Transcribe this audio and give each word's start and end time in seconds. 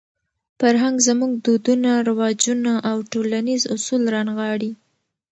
فرهنګ 0.59 0.95
زموږ 1.07 1.31
دودونه، 1.45 1.91
رواجونه 2.07 2.73
او 2.89 2.97
ټولنیز 3.11 3.61
اصول 3.75 4.01
رانغاړي. 4.15 4.71